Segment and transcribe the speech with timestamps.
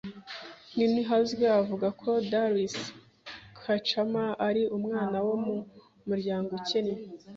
[0.75, 2.83] Nininahazwe avuga ko Darcy
[3.63, 5.55] Kacaman ari umwana wo mu
[6.07, 6.95] muryango ukennye